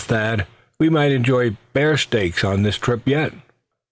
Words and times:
Thad, 0.03 0.47
we 0.79 0.89
might 0.89 1.11
enjoy 1.11 1.55
bear 1.73 1.95
steak 1.95 2.43
on 2.43 2.63
this 2.63 2.79
trip 2.79 3.03
yet." 3.05 3.33